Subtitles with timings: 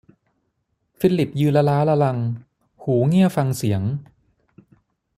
[0.99, 2.17] ฟิลิปยืนละล้าละลัง
[2.81, 3.81] หูเงี่ยฟังเสียง